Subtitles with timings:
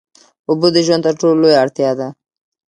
[0.49, 2.07] اوبه د ژوند تر ټولو لویه اړتیا ده.